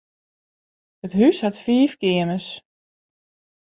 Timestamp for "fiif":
1.63-1.93